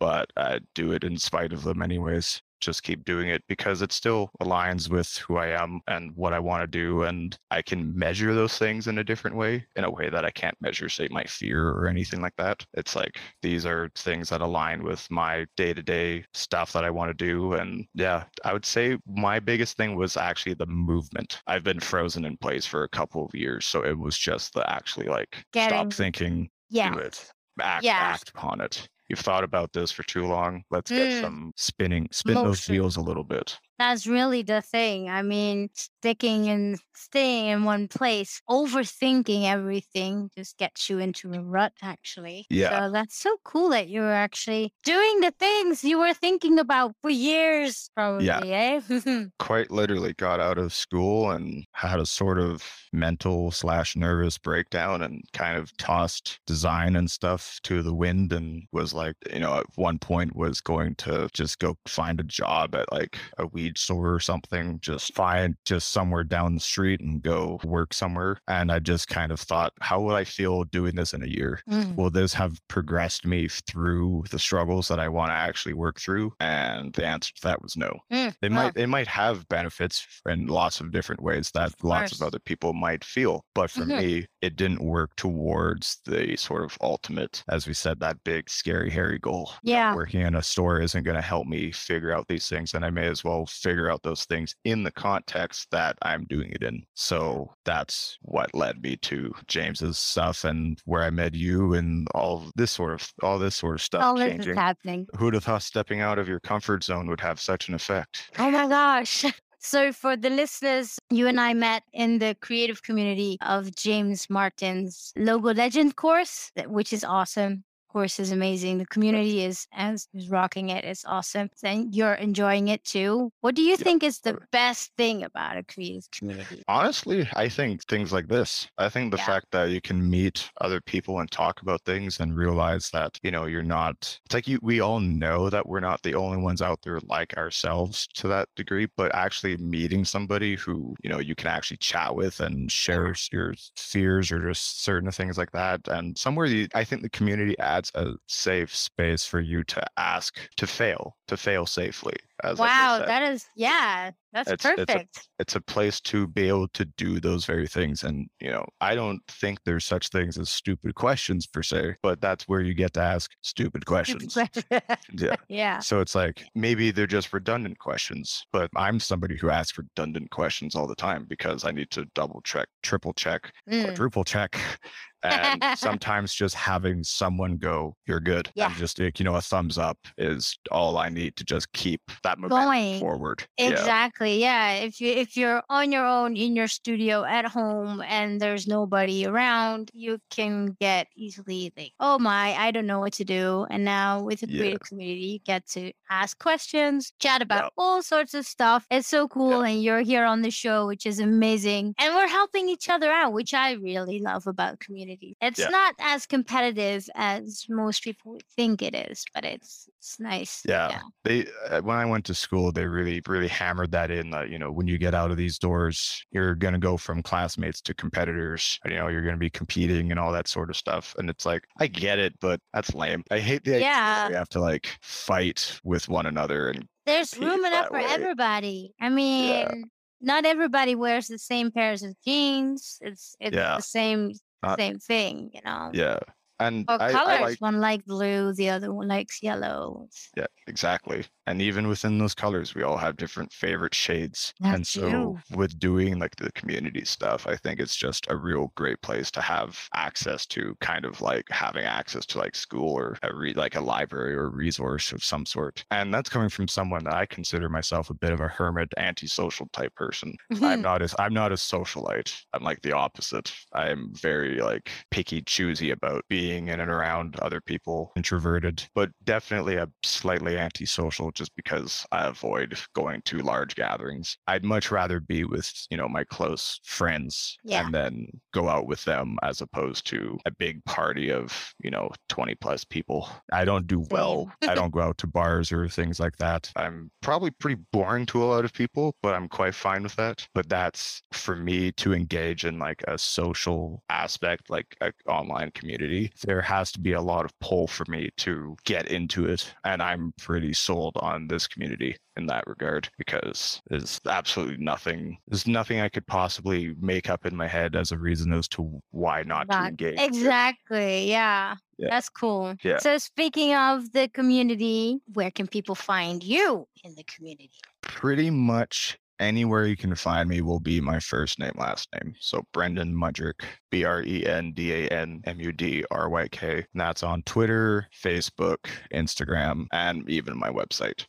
But 0.00 0.30
I 0.36 0.60
do 0.74 0.92
it 0.92 1.04
in 1.04 1.18
spite 1.18 1.52
of 1.52 1.62
them 1.62 1.82
anyways. 1.82 2.42
Just 2.60 2.82
keep 2.82 3.04
doing 3.04 3.28
it 3.28 3.42
because 3.48 3.82
it 3.82 3.92
still 3.92 4.30
aligns 4.42 4.90
with 4.90 5.16
who 5.18 5.36
I 5.36 5.48
am 5.48 5.80
and 5.88 6.14
what 6.16 6.32
I 6.32 6.38
want 6.38 6.62
to 6.62 6.66
do. 6.66 7.04
And 7.04 7.36
I 7.50 7.62
can 7.62 7.96
measure 7.96 8.34
those 8.34 8.58
things 8.58 8.86
in 8.86 8.98
a 8.98 9.04
different 9.04 9.36
way, 9.36 9.66
in 9.76 9.84
a 9.84 9.90
way 9.90 10.10
that 10.10 10.24
I 10.24 10.30
can't 10.30 10.56
measure, 10.60 10.88
say, 10.88 11.08
my 11.10 11.24
fear 11.24 11.68
or 11.70 11.86
anything 11.88 12.20
like 12.20 12.36
that. 12.36 12.64
It's 12.74 12.94
like 12.94 13.18
these 13.42 13.64
are 13.66 13.90
things 13.94 14.28
that 14.28 14.40
align 14.40 14.82
with 14.82 15.06
my 15.10 15.46
day 15.56 15.72
to 15.72 15.82
day 15.82 16.24
stuff 16.34 16.72
that 16.72 16.84
I 16.84 16.90
want 16.90 17.10
to 17.10 17.24
do. 17.24 17.54
And 17.54 17.86
yeah, 17.94 18.24
I 18.44 18.52
would 18.52 18.64
say 18.66 18.98
my 19.06 19.40
biggest 19.40 19.76
thing 19.76 19.96
was 19.96 20.16
actually 20.16 20.54
the 20.54 20.66
movement. 20.66 21.40
I've 21.46 21.64
been 21.64 21.80
frozen 21.80 22.24
in 22.24 22.36
place 22.36 22.66
for 22.66 22.84
a 22.84 22.88
couple 22.88 23.24
of 23.24 23.34
years. 23.34 23.64
So 23.66 23.82
it 23.84 23.98
was 23.98 24.16
just 24.16 24.54
the 24.54 24.68
actually 24.70 25.06
like 25.06 25.44
Getting- 25.52 25.70
stop 25.70 25.92
thinking, 25.92 26.50
Yeah. 26.68 26.92
do 26.92 26.98
it, 27.00 27.30
act, 27.60 27.84
Yeah. 27.84 27.92
act 27.94 28.28
upon 28.30 28.60
it. 28.60 28.88
You've 29.10 29.18
thought 29.18 29.42
about 29.42 29.72
this 29.72 29.90
for 29.90 30.04
too 30.04 30.24
long. 30.24 30.62
Let's 30.70 30.88
get 30.90 31.08
Mm. 31.08 31.20
some 31.20 31.52
spinning, 31.56 32.08
spin 32.12 32.34
those 32.34 32.68
wheels 32.68 32.96
a 32.96 33.00
little 33.00 33.24
bit. 33.24 33.58
That's 33.80 34.06
really 34.06 34.42
the 34.42 34.60
thing. 34.60 35.08
I 35.08 35.22
mean, 35.22 35.70
sticking 35.74 36.50
and 36.50 36.78
staying 36.94 37.46
in 37.46 37.64
one 37.64 37.88
place, 37.88 38.42
overthinking 38.48 39.44
everything 39.48 40.28
just 40.36 40.58
gets 40.58 40.90
you 40.90 40.98
into 40.98 41.32
a 41.32 41.40
rut, 41.40 41.72
actually. 41.82 42.44
Yeah. 42.50 42.78
So 42.78 42.92
that's 42.92 43.16
so 43.16 43.38
cool 43.42 43.70
that 43.70 43.88
you 43.88 44.02
were 44.02 44.12
actually 44.12 44.74
doing 44.84 45.20
the 45.20 45.32
things 45.38 45.82
you 45.82 45.98
were 45.98 46.12
thinking 46.12 46.58
about 46.58 46.92
for 47.00 47.08
years, 47.08 47.90
probably, 47.96 48.52
eh? 48.52 48.82
Quite 49.38 49.70
literally 49.70 50.12
got 50.12 50.40
out 50.40 50.58
of 50.58 50.74
school 50.74 51.30
and 51.30 51.64
had 51.72 52.00
a 52.00 52.06
sort 52.06 52.38
of 52.38 52.62
mental 52.92 53.50
slash 53.50 53.96
nervous 53.96 54.36
breakdown 54.36 55.00
and 55.00 55.22
kind 55.32 55.56
of 55.56 55.74
tossed 55.78 56.38
design 56.46 56.96
and 56.96 57.10
stuff 57.10 57.58
to 57.62 57.82
the 57.82 57.94
wind 57.94 58.30
and 58.34 58.64
was 58.72 58.92
like, 58.92 59.14
you 59.32 59.40
know, 59.40 59.54
at 59.54 59.66
one 59.76 59.98
point 59.98 60.36
was 60.36 60.60
going 60.60 60.96
to 60.96 61.30
just 61.32 61.58
go 61.60 61.76
find 61.86 62.20
a 62.20 62.24
job 62.24 62.74
at 62.74 62.92
like 62.92 63.16
a 63.38 63.46
weed 63.46 63.69
store 63.78 64.12
or 64.14 64.20
something, 64.20 64.78
just 64.80 65.14
find 65.14 65.56
just 65.64 65.90
somewhere 65.90 66.24
down 66.24 66.54
the 66.54 66.60
street 66.60 67.00
and 67.00 67.22
go 67.22 67.58
work 67.64 67.92
somewhere. 67.94 68.38
And 68.48 68.70
I 68.72 68.78
just 68.78 69.08
kind 69.08 69.32
of 69.32 69.40
thought, 69.40 69.72
how 69.80 70.00
will 70.00 70.14
I 70.14 70.24
feel 70.24 70.64
doing 70.64 70.94
this 70.96 71.12
in 71.14 71.22
a 71.22 71.26
year? 71.28 71.60
Mm. 71.68 71.96
will 71.96 72.10
this 72.10 72.32
have 72.34 72.58
progressed 72.68 73.24
me 73.26 73.48
through 73.48 74.24
the 74.30 74.38
struggles 74.38 74.88
that 74.88 75.00
I 75.00 75.08
want 75.08 75.30
to 75.30 75.34
actually 75.34 75.74
work 75.74 76.00
through? 76.00 76.32
And 76.40 76.92
the 76.94 77.04
answer 77.06 77.32
to 77.34 77.42
that 77.42 77.62
was 77.62 77.76
no. 77.76 77.98
Mm, 78.12 78.34
well. 78.50 78.72
might 78.72 78.76
it 78.76 78.86
might 78.88 79.06
have 79.08 79.46
benefits 79.48 80.06
in 80.26 80.46
lots 80.46 80.80
of 80.80 80.92
different 80.92 81.22
ways 81.22 81.50
that 81.54 81.72
lots 81.82 82.12
of 82.12 82.22
other 82.22 82.38
people 82.38 82.72
might 82.72 83.04
feel, 83.04 83.44
but 83.54 83.70
for 83.70 83.86
Mhm. 83.86 83.96
me, 83.96 84.26
it 84.42 84.56
didn't 84.56 84.82
work 84.82 85.14
towards 85.16 85.98
the 86.04 86.36
sort 86.36 86.64
of 86.64 86.76
ultimate, 86.80 87.42
as 87.48 87.66
we 87.66 87.74
said, 87.74 88.00
that 88.00 88.22
big, 88.24 88.48
scary, 88.48 88.90
hairy 88.90 89.18
goal. 89.18 89.52
Yeah. 89.62 89.94
working 89.94 90.20
in 90.22 90.34
a 90.34 90.42
store 90.42 90.80
isn't 90.80 91.04
going 91.04 91.16
to 91.16 91.22
help 91.22 91.46
me 91.46 91.72
figure 91.72 92.12
out 92.12 92.26
these 92.28 92.48
things, 92.48 92.74
and 92.74 92.84
I 92.84 92.90
may 92.90 93.06
as 93.06 93.22
well 93.24 93.46
figure 93.46 93.90
out 93.90 94.02
those 94.02 94.24
things 94.24 94.54
in 94.64 94.82
the 94.82 94.92
context 94.92 95.68
that 95.72 95.96
I'm 96.02 96.24
doing 96.28 96.50
it 96.52 96.62
in. 96.62 96.82
So 96.94 97.52
that's 97.64 98.18
what 98.22 98.54
led 98.54 98.82
me 98.82 98.96
to 99.02 99.32
James's 99.46 99.98
stuff 99.98 100.44
and 100.44 100.78
where 100.84 101.02
I 101.02 101.10
met 101.10 101.34
you 101.34 101.74
and 101.74 102.06
all 102.14 102.50
this 102.56 102.72
sort 102.72 102.94
of 102.94 103.12
all 103.22 103.38
this 103.38 103.56
sort 103.56 103.74
of 103.74 103.82
stuff 103.82 104.02
All 104.02 104.14
this 104.14 104.30
changing. 104.30 104.50
is 104.52 104.56
happening. 104.56 105.06
Who'd 105.18 105.34
have 105.34 105.44
thought 105.44 105.62
stepping 105.62 106.00
out 106.00 106.18
of 106.18 106.28
your 106.28 106.40
comfort 106.40 106.84
zone 106.84 107.08
would 107.08 107.20
have 107.20 107.40
such 107.40 107.68
an 107.68 107.74
effect? 107.74 108.30
Oh 108.38 108.50
my 108.50 108.66
gosh. 108.68 109.24
So, 109.62 109.92
for 109.92 110.16
the 110.16 110.30
listeners, 110.30 110.98
you 111.10 111.26
and 111.28 111.38
I 111.38 111.52
met 111.52 111.82
in 111.92 112.18
the 112.18 112.34
creative 112.40 112.82
community 112.82 113.36
of 113.42 113.74
James 113.76 114.30
Martin's 114.30 115.12
Logo 115.16 115.52
Legend 115.52 115.96
course, 115.96 116.50
which 116.66 116.92
is 116.94 117.04
awesome 117.04 117.64
course 117.92 118.20
is 118.20 118.32
amazing. 118.32 118.78
The 118.78 118.86
community 118.86 119.44
is 119.44 119.66
as 119.72 120.08
is 120.14 120.30
rocking 120.30 120.70
it. 120.70 120.84
It's 120.84 121.04
awesome. 121.04 121.50
And 121.64 121.94
you're 121.94 122.14
enjoying 122.14 122.68
it 122.68 122.84
too. 122.84 123.32
What 123.40 123.54
do 123.54 123.62
you 123.62 123.70
yeah. 123.70 123.76
think 123.76 124.02
is 124.02 124.20
the 124.20 124.38
best 124.52 124.92
thing 124.96 125.24
about 125.24 125.56
a 125.56 125.64
creative 125.64 126.10
community? 126.10 126.62
Honestly, 126.68 127.28
I 127.34 127.48
think 127.48 127.84
things 127.86 128.12
like 128.12 128.28
this. 128.28 128.68
I 128.78 128.88
think 128.88 129.10
the 129.10 129.18
yeah. 129.18 129.26
fact 129.26 129.46
that 129.52 129.70
you 129.70 129.80
can 129.80 130.08
meet 130.08 130.50
other 130.60 130.80
people 130.80 131.20
and 131.20 131.30
talk 131.30 131.62
about 131.62 131.82
things 131.84 132.20
and 132.20 132.36
realize 132.36 132.90
that, 132.90 133.18
you 133.22 133.30
know, 133.30 133.46
you're 133.46 133.62
not 133.62 134.18
it's 134.24 134.34
like 134.34 134.46
you 134.46 134.58
we 134.62 134.80
all 134.80 135.00
know 135.00 135.50
that 135.50 135.66
we're 135.66 135.80
not 135.80 136.02
the 136.02 136.14
only 136.14 136.38
ones 136.38 136.62
out 136.62 136.80
there 136.82 137.00
like 137.06 137.36
ourselves 137.36 138.06
to 138.14 138.28
that 138.28 138.48
degree, 138.56 138.86
but 138.96 139.14
actually 139.14 139.56
meeting 139.56 140.04
somebody 140.04 140.56
who, 140.56 140.94
you 141.02 141.10
know, 141.10 141.18
you 141.18 141.34
can 141.34 141.48
actually 141.48 141.78
chat 141.78 142.14
with 142.14 142.40
and 142.40 142.70
share 142.70 143.14
your 143.32 143.54
fears 143.76 144.30
or 144.30 144.48
just 144.48 144.84
certain 144.84 145.10
things 145.10 145.36
like 145.36 145.50
that. 145.52 145.80
And 145.88 146.16
somewhere 146.16 146.46
you, 146.46 146.68
I 146.74 146.84
think 146.84 147.02
the 147.02 147.10
community 147.10 147.58
adds 147.58 147.79
that's 147.80 147.92
a 147.94 148.14
safe 148.26 148.74
space 148.74 149.24
for 149.24 149.40
you 149.40 149.64
to 149.64 149.82
ask 149.96 150.38
to 150.56 150.66
fail, 150.66 151.16
to 151.28 151.36
fail 151.36 151.64
safely. 151.64 152.16
Wow, 152.44 153.02
that 153.06 153.22
is 153.32 153.46
yeah, 153.56 154.10
that's 154.32 154.50
it's, 154.50 154.62
perfect. 154.62 154.90
It's 154.90 155.18
a, 155.18 155.22
it's 155.40 155.56
a 155.56 155.60
place 155.60 156.00
to 156.02 156.26
be 156.26 156.48
able 156.48 156.68
to 156.68 156.84
do 156.84 157.20
those 157.20 157.44
very 157.44 157.66
things. 157.66 158.04
And 158.04 158.28
you 158.40 158.50
know, 158.50 158.64
I 158.80 158.94
don't 158.94 159.20
think 159.28 159.58
there's 159.64 159.84
such 159.84 160.08
things 160.08 160.38
as 160.38 160.50
stupid 160.50 160.94
questions 160.94 161.46
per 161.46 161.62
se, 161.62 161.96
but 162.02 162.20
that's 162.20 162.48
where 162.48 162.60
you 162.60 162.74
get 162.74 162.92
to 162.94 163.00
ask 163.00 163.30
stupid 163.42 163.86
questions. 163.86 164.36
yeah. 165.12 165.36
Yeah. 165.48 165.78
So 165.80 166.00
it's 166.00 166.14
like 166.14 166.44
maybe 166.54 166.90
they're 166.90 167.06
just 167.06 167.32
redundant 167.32 167.78
questions, 167.78 168.44
but 168.52 168.70
I'm 168.76 169.00
somebody 169.00 169.36
who 169.36 169.50
asks 169.50 169.78
redundant 169.78 170.30
questions 170.30 170.74
all 170.74 170.86
the 170.86 170.94
time 170.94 171.26
because 171.28 171.64
I 171.64 171.72
need 171.72 171.90
to 171.92 172.06
double 172.14 172.40
check, 172.42 172.68
triple 172.82 173.12
check, 173.12 173.52
mm. 173.68 173.84
quadruple 173.84 174.24
check 174.24 174.58
and 175.22 175.62
sometimes 175.76 176.34
just 176.34 176.54
having 176.54 177.04
someone 177.04 177.56
go, 177.56 177.94
"You're 178.06 178.20
good," 178.20 178.50
yeah. 178.54 178.66
and 178.66 178.76
just 178.76 178.98
like, 178.98 179.18
you 179.18 179.24
know, 179.24 179.36
a 179.36 179.40
thumbs 179.40 179.78
up 179.78 179.98
is 180.18 180.56
all 180.70 180.98
I 180.98 181.08
need 181.08 181.36
to 181.36 181.44
just 181.44 181.72
keep 181.72 182.00
that 182.22 182.29
momentum 182.38 182.66
going 182.66 183.00
forward. 183.00 183.44
Exactly. 183.58 184.40
Yeah. 184.40 184.74
yeah. 184.74 184.84
If 184.84 185.00
you 185.00 185.12
if 185.12 185.36
you're 185.36 185.62
on 185.68 185.92
your 185.92 186.06
own 186.06 186.36
in 186.36 186.56
your 186.56 186.68
studio 186.68 187.24
at 187.24 187.46
home 187.46 188.02
and 188.06 188.40
there's 188.40 188.66
nobody 188.66 189.26
around, 189.26 189.90
you 189.92 190.18
can 190.30 190.76
get 190.80 191.08
easily 191.16 191.72
like, 191.76 191.92
"Oh 192.00 192.18
my, 192.18 192.54
I 192.54 192.70
don't 192.70 192.86
know 192.86 193.00
what 193.00 193.14
to 193.14 193.24
do." 193.24 193.66
And 193.70 193.84
now 193.84 194.22
with 194.22 194.40
the 194.40 194.46
creative 194.46 194.80
community, 194.80 195.26
you 195.26 195.38
get 195.40 195.66
to 195.68 195.92
ask 196.10 196.38
questions, 196.38 197.12
chat 197.20 197.42
about 197.42 197.72
all 197.76 198.02
sorts 198.02 198.34
of 198.34 198.46
stuff. 198.46 198.86
It's 198.90 199.08
so 199.08 199.28
cool, 199.28 199.62
and 199.62 199.82
you're 199.82 200.00
here 200.00 200.24
on 200.24 200.42
the 200.42 200.50
show, 200.50 200.86
which 200.86 201.06
is 201.06 201.18
amazing, 201.20 201.94
and 201.98 202.14
we're 202.14 202.28
helping 202.28 202.68
each 202.68 202.88
other 202.88 203.10
out, 203.10 203.32
which 203.32 203.54
I 203.54 203.72
really 203.72 204.20
love 204.20 204.46
about 204.46 204.80
community. 204.80 205.36
It's 205.40 205.58
yeah. 205.58 205.68
not 205.68 205.94
as 206.00 206.26
competitive 206.26 207.08
as 207.14 207.66
most 207.68 208.02
people 208.02 208.38
think 208.56 208.82
it 208.82 208.94
is, 208.94 209.24
but 209.34 209.44
it's 209.44 209.88
it's 209.98 210.18
nice. 210.18 210.62
Yeah. 210.66 210.88
yeah. 210.90 211.00
They 211.24 211.46
uh, 211.68 211.82
when 211.82 211.96
I 211.96 212.06
went 212.06 212.19
to 212.22 212.34
school, 212.34 212.72
they 212.72 212.86
really 212.86 213.22
really 213.26 213.48
hammered 213.48 213.92
that 213.92 214.10
in 214.10 214.30
that, 214.30 214.50
you 214.50 214.58
know, 214.58 214.70
when 214.70 214.86
you 214.86 214.98
get 214.98 215.14
out 215.14 215.30
of 215.30 215.36
these 215.36 215.58
doors, 215.58 216.24
you're 216.30 216.54
going 216.54 216.74
to 216.74 216.80
go 216.80 216.96
from 216.96 217.22
classmates 217.22 217.80
to 217.82 217.94
competitors. 217.94 218.78
You 218.84 218.94
know, 218.94 219.08
you're 219.08 219.22
going 219.22 219.34
to 219.34 219.38
be 219.38 219.50
competing 219.50 220.10
and 220.10 220.20
all 220.20 220.32
that 220.32 220.48
sort 220.48 220.70
of 220.70 220.76
stuff. 220.76 221.14
And 221.18 221.30
it's 221.30 221.46
like, 221.46 221.64
I 221.78 221.86
get 221.86 222.18
it, 222.18 222.34
but 222.40 222.60
that's 222.72 222.94
lame. 222.94 223.24
I 223.30 223.38
hate 223.38 223.64
the 223.64 223.80
yeah. 223.80 224.28
we 224.28 224.34
have 224.34 224.48
to 224.50 224.60
like 224.60 224.88
fight 225.02 225.78
with 225.84 226.08
one 226.08 226.26
another 226.26 226.70
and 226.70 226.86
there's 227.06 227.36
room 227.38 227.64
enough 227.64 227.88
for 227.88 227.94
way. 227.94 228.04
everybody. 228.08 228.92
I 229.00 229.08
mean, 229.08 229.48
yeah 229.48 229.74
not 230.20 230.44
everybody 230.44 230.94
wears 230.94 231.28
the 231.28 231.38
same 231.38 231.70
pairs 231.70 232.02
of 232.02 232.14
jeans. 232.24 232.98
It's 233.00 233.34
it's 233.40 233.56
yeah. 233.56 233.76
the 233.76 233.82
same 233.82 234.32
uh, 234.62 234.76
same 234.76 234.98
thing, 234.98 235.50
you 235.54 235.60
know. 235.64 235.90
Yeah. 235.92 236.18
And 236.60 236.84
or 236.88 237.00
I, 237.00 237.12
colors. 237.12 237.28
I 237.28 237.40
like, 237.40 237.60
one 237.60 237.80
like 237.80 238.04
blue, 238.04 238.52
the 238.52 238.68
other 238.68 238.92
one 238.92 239.08
likes 239.08 239.42
yellow. 239.42 240.06
Yeah, 240.36 240.46
exactly. 240.66 241.24
And 241.46 241.60
even 241.62 241.88
within 241.88 242.18
those 242.18 242.34
colors, 242.34 242.74
we 242.74 242.82
all 242.82 242.98
have 242.98 243.16
different 243.16 243.52
favorite 243.52 243.94
shades. 243.94 244.54
That's 244.60 244.76
and 244.76 244.86
so 244.86 245.08
you. 245.08 245.38
with 245.56 245.78
doing 245.78 246.18
like 246.18 246.36
the 246.36 246.52
community 246.52 247.04
stuff, 247.04 247.46
I 247.46 247.56
think 247.56 247.80
it's 247.80 247.96
just 247.96 248.30
a 248.30 248.36
real 248.36 248.72
great 248.76 249.00
place 249.00 249.30
to 249.32 249.40
have 249.40 249.88
access 249.94 250.46
to 250.46 250.76
kind 250.80 251.04
of 251.04 251.20
like 251.20 251.48
having 251.50 251.84
access 251.84 252.26
to 252.26 252.38
like 252.38 252.54
school 252.54 252.92
or 252.92 253.18
a 253.22 253.34
re- 253.34 253.54
like 253.54 253.74
a 253.74 253.80
library 253.80 254.34
or 254.34 254.50
resource 254.50 255.12
of 255.12 255.24
some 255.24 255.46
sort. 255.46 255.84
And 255.90 256.12
that's 256.12 256.28
coming 256.28 256.50
from 256.50 256.68
someone 256.68 257.04
that 257.04 257.14
I 257.14 257.26
consider 257.26 257.68
myself 257.68 258.10
a 258.10 258.14
bit 258.14 258.32
of 258.32 258.40
a 258.40 258.48
hermit, 258.48 258.92
antisocial 258.98 259.68
type 259.72 259.94
person. 259.94 260.36
I'm 260.62 260.82
not 260.82 261.00
as 261.00 261.14
I'm 261.18 261.34
not 261.34 261.52
a 261.52 261.56
socialite. 261.56 262.32
I'm 262.52 262.62
like 262.62 262.82
the 262.82 262.92
opposite. 262.92 263.52
I'm 263.72 264.12
very 264.14 264.60
like 264.60 264.90
picky, 265.10 265.40
choosy 265.42 265.90
about 265.90 266.24
being 266.28 266.49
in 266.58 266.80
and 266.80 266.90
around 266.90 267.38
other 267.40 267.60
people, 267.60 268.12
introverted, 268.16 268.82
but 268.94 269.10
definitely 269.24 269.76
a 269.76 269.88
slightly 270.02 270.58
antisocial 270.58 271.30
just 271.32 271.54
because 271.56 272.06
I 272.12 272.26
avoid 272.26 272.78
going 272.94 273.22
to 273.26 273.38
large 273.38 273.74
gatherings. 273.74 274.36
I'd 274.46 274.64
much 274.64 274.90
rather 274.90 275.20
be 275.20 275.44
with, 275.44 275.72
you 275.90 275.96
know, 275.96 276.08
my 276.08 276.24
close 276.24 276.80
friends 276.84 277.56
yeah. 277.64 277.84
and 277.84 277.94
then 277.94 278.28
go 278.52 278.68
out 278.68 278.86
with 278.86 279.04
them 279.04 279.38
as 279.42 279.60
opposed 279.60 280.06
to 280.08 280.38
a 280.46 280.50
big 280.50 280.84
party 280.84 281.30
of, 281.30 281.74
you 281.82 281.90
know, 281.90 282.10
20 282.28 282.54
plus 282.56 282.84
people. 282.84 283.28
I 283.52 283.64
don't 283.64 283.86
do 283.86 284.06
well. 284.10 284.50
I 284.62 284.74
don't 284.74 284.92
go 284.92 285.00
out 285.00 285.18
to 285.18 285.26
bars 285.26 285.72
or 285.72 285.88
things 285.88 286.20
like 286.20 286.36
that. 286.36 286.70
I'm 286.76 287.10
probably 287.20 287.50
pretty 287.50 287.80
boring 287.92 288.26
to 288.26 288.42
a 288.42 288.46
lot 288.46 288.64
of 288.64 288.72
people, 288.72 289.14
but 289.22 289.34
I'm 289.34 289.48
quite 289.48 289.74
fine 289.74 290.02
with 290.02 290.16
that. 290.16 290.46
But 290.54 290.68
that's 290.68 291.22
for 291.32 291.56
me 291.56 291.92
to 291.92 292.12
engage 292.12 292.64
in 292.64 292.78
like 292.78 293.02
a 293.06 293.18
social 293.18 294.02
aspect, 294.08 294.70
like 294.70 294.96
an 295.00 295.12
online 295.26 295.70
community. 295.72 296.32
There 296.44 296.60
has 296.62 296.92
to 296.92 297.00
be 297.00 297.12
a 297.12 297.20
lot 297.20 297.44
of 297.44 297.58
pull 297.60 297.86
for 297.86 298.04
me 298.08 298.30
to 298.38 298.76
get 298.84 299.08
into 299.08 299.46
it. 299.46 299.72
And 299.84 300.02
I'm 300.02 300.32
pretty 300.38 300.72
sold 300.72 301.16
on 301.20 301.46
this 301.48 301.66
community 301.66 302.16
in 302.36 302.46
that 302.46 302.66
regard 302.66 303.08
because 303.18 303.82
there's 303.88 304.20
absolutely 304.26 304.82
nothing 304.82 305.36
there's 305.48 305.66
nothing 305.66 306.00
I 306.00 306.08
could 306.08 306.26
possibly 306.26 306.94
make 307.00 307.28
up 307.28 307.44
in 307.44 307.56
my 307.56 307.66
head 307.66 307.96
as 307.96 308.12
a 308.12 308.18
reason 308.18 308.52
as 308.52 308.68
to 308.68 309.00
why 309.10 309.42
not, 309.42 309.68
not 309.68 309.82
to 309.82 309.88
engage. 309.88 310.20
Exactly. 310.20 311.28
Yeah. 311.28 311.76
yeah. 311.98 312.08
That's 312.10 312.28
cool. 312.28 312.74
Yeah. 312.82 312.98
So 312.98 313.18
speaking 313.18 313.74
of 313.74 314.12
the 314.12 314.28
community, 314.28 315.20
where 315.32 315.50
can 315.50 315.66
people 315.66 315.94
find 315.94 316.42
you 316.42 316.86
in 317.04 317.14
the 317.14 317.24
community? 317.24 317.70
Pretty 318.02 318.50
much 318.50 319.18
anywhere 319.40 319.86
you 319.86 319.96
can 319.96 320.14
find 320.14 320.48
me 320.48 320.60
will 320.60 320.78
be 320.78 321.00
my 321.00 321.18
first 321.18 321.58
name, 321.58 321.72
last 321.76 322.08
name. 322.14 322.34
So 322.38 322.62
Brendan 322.72 323.12
Mudryk, 323.14 323.64
B 323.90 324.04
R 324.04 324.22
E 324.22 324.46
N 324.46 324.70
D 324.72 324.92
A 324.92 325.08
N 325.08 325.40
M 325.44 325.58
U 325.58 325.72
D 325.72 326.04
R 326.10 326.28
Y 326.28 326.46
K. 326.48 326.74
And 326.76 326.84
that's 326.94 327.22
on 327.22 327.42
Twitter, 327.42 328.06
Facebook, 328.22 328.78
Instagram, 329.12 329.86
and 329.92 330.28
even 330.28 330.58
my 330.58 330.70
website. 330.70 331.24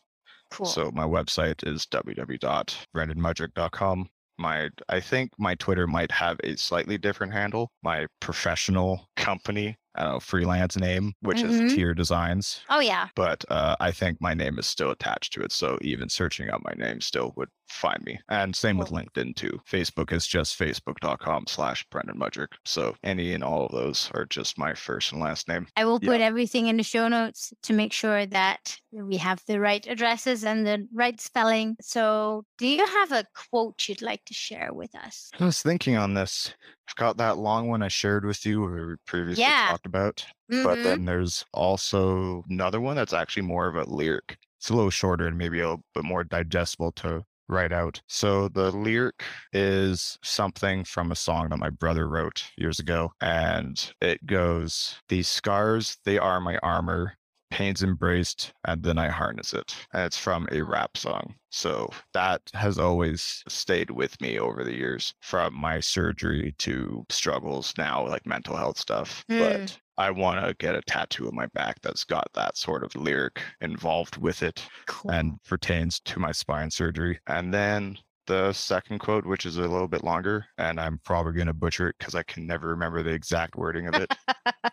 Cool. 0.50 0.66
So 0.66 0.90
my 0.92 1.04
website 1.04 1.66
is 1.66 1.86
www.brendanmudryk.com. 1.86 4.08
My 4.38 4.70
I 4.88 5.00
think 5.00 5.32
my 5.38 5.54
Twitter 5.56 5.86
might 5.86 6.10
have 6.12 6.38
a 6.44 6.56
slightly 6.56 6.98
different 6.98 7.32
handle. 7.32 7.72
My 7.82 8.06
professional 8.20 9.08
company 9.16 9.76
I 9.94 10.04
don't 10.04 10.12
know, 10.14 10.20
freelance 10.20 10.76
name, 10.76 11.12
which 11.20 11.38
mm-hmm. 11.38 11.66
is 11.66 11.74
Tier 11.74 11.92
Designs. 11.92 12.62
Oh 12.70 12.80
yeah. 12.80 13.08
But 13.14 13.44
uh, 13.50 13.76
I 13.78 13.90
think 13.90 14.20
my 14.20 14.32
name 14.32 14.58
is 14.58 14.66
still 14.66 14.90
attached 14.90 15.34
to 15.34 15.42
it, 15.42 15.52
so 15.52 15.78
even 15.82 16.08
searching 16.08 16.48
up 16.48 16.62
my 16.64 16.72
name 16.76 17.00
still 17.00 17.32
would 17.36 17.50
find 17.72 18.02
me. 18.04 18.18
And 18.28 18.54
same 18.54 18.76
cool. 18.76 18.84
with 18.84 18.92
LinkedIn 18.92 19.36
too. 19.36 19.60
Facebook 19.68 20.12
is 20.12 20.26
just 20.26 20.58
facebook.com 20.58 21.46
slash 21.48 21.84
Brendan 21.90 22.18
Mudryk. 22.18 22.52
So 22.64 22.94
any 23.02 23.32
and 23.32 23.42
all 23.42 23.66
of 23.66 23.72
those 23.72 24.10
are 24.14 24.26
just 24.26 24.58
my 24.58 24.74
first 24.74 25.12
and 25.12 25.20
last 25.20 25.48
name. 25.48 25.66
I 25.76 25.84
will 25.84 26.00
put 26.00 26.20
yeah. 26.20 26.26
everything 26.26 26.66
in 26.68 26.76
the 26.76 26.82
show 26.82 27.08
notes 27.08 27.52
to 27.62 27.72
make 27.72 27.92
sure 27.92 28.26
that 28.26 28.78
we 28.92 29.16
have 29.16 29.42
the 29.46 29.60
right 29.60 29.86
addresses 29.86 30.44
and 30.44 30.66
the 30.66 30.86
right 30.92 31.20
spelling. 31.20 31.76
So 31.80 32.44
do 32.58 32.66
you 32.66 32.84
have 32.84 33.12
a 33.12 33.24
quote 33.50 33.88
you'd 33.88 34.02
like 34.02 34.24
to 34.26 34.34
share 34.34 34.72
with 34.72 34.94
us? 34.94 35.30
I 35.38 35.44
was 35.44 35.62
thinking 35.62 35.96
on 35.96 36.14
this. 36.14 36.54
I've 36.88 36.96
got 36.96 37.16
that 37.18 37.38
long 37.38 37.68
one 37.68 37.82
I 37.82 37.88
shared 37.88 38.24
with 38.24 38.44
you 38.44 38.62
we 38.64 38.94
previously 39.06 39.44
yeah. 39.44 39.68
talked 39.70 39.86
about. 39.86 40.24
Mm-hmm. 40.50 40.64
But 40.64 40.82
then 40.82 41.04
there's 41.04 41.44
also 41.54 42.44
another 42.50 42.80
one 42.80 42.96
that's 42.96 43.12
actually 43.12 43.44
more 43.44 43.66
of 43.66 43.76
a 43.76 43.84
lyric. 43.84 44.36
It's 44.58 44.70
a 44.70 44.74
little 44.74 44.90
shorter 44.90 45.26
and 45.26 45.38
maybe 45.38 45.60
a 45.60 45.70
little 45.70 45.84
bit 45.94 46.04
more 46.04 46.24
digestible 46.24 46.92
to 46.92 47.24
write 47.52 47.72
out. 47.72 48.00
So 48.08 48.48
the 48.48 48.70
lyric 48.72 49.22
is 49.52 50.18
something 50.24 50.84
from 50.84 51.12
a 51.12 51.16
song 51.16 51.50
that 51.50 51.58
my 51.58 51.70
brother 51.70 52.08
wrote 52.08 52.44
years 52.56 52.78
ago. 52.78 53.12
And 53.20 53.92
it 54.00 54.24
goes, 54.26 54.96
These 55.08 55.28
scars, 55.28 55.98
they 56.04 56.18
are 56.18 56.40
my 56.40 56.58
armor 56.58 57.14
pains 57.52 57.82
embraced 57.82 58.52
and 58.64 58.82
then 58.82 58.98
I 58.98 59.08
harness 59.08 59.52
it. 59.52 59.76
And 59.92 60.04
it's 60.04 60.16
from 60.16 60.48
a 60.50 60.62
rap 60.62 60.96
song. 60.96 61.34
So 61.50 61.90
that 62.14 62.40
has 62.54 62.78
always 62.78 63.44
stayed 63.46 63.90
with 63.90 64.18
me 64.22 64.38
over 64.38 64.64
the 64.64 64.74
years 64.74 65.12
from 65.20 65.54
my 65.54 65.78
surgery 65.78 66.54
to 66.60 67.04
struggles 67.10 67.74
now, 67.76 68.08
like 68.08 68.26
mental 68.26 68.56
health 68.56 68.78
stuff. 68.78 69.22
Mm. 69.30 69.38
But 69.38 69.80
I 69.98 70.10
want 70.10 70.44
to 70.44 70.54
get 70.54 70.74
a 70.74 70.82
tattoo 70.82 71.28
on 71.28 71.34
my 71.34 71.46
back 71.54 71.80
that's 71.82 72.04
got 72.04 72.28
that 72.34 72.56
sort 72.56 72.82
of 72.82 72.94
lyric 72.96 73.40
involved 73.60 74.16
with 74.16 74.42
it 74.42 74.66
cool. 74.86 75.10
and 75.10 75.42
pertains 75.44 76.00
to 76.00 76.18
my 76.18 76.32
spine 76.32 76.70
surgery. 76.70 77.20
And 77.26 77.52
then 77.52 77.98
the 78.26 78.52
second 78.52 79.00
quote, 79.00 79.26
which 79.26 79.44
is 79.46 79.56
a 79.56 79.62
little 79.62 79.88
bit 79.88 80.04
longer, 80.04 80.46
and 80.58 80.80
I'm 80.80 81.00
probably 81.04 81.32
going 81.32 81.46
to 81.48 81.52
butcher 81.52 81.88
it 81.88 81.96
because 81.98 82.14
I 82.14 82.22
can 82.22 82.46
never 82.46 82.68
remember 82.68 83.02
the 83.02 83.10
exact 83.10 83.56
wording 83.56 83.88
of 83.88 83.94
it. 83.94 84.14